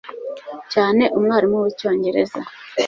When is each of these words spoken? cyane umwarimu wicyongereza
cyane 0.73 1.03
umwarimu 1.17 1.57
wicyongereza 1.63 2.39